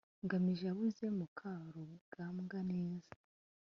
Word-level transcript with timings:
ngamije 0.23 0.63
yabuze 0.69 1.05
mukarugambwa 1.17 2.57
neza 2.71 3.13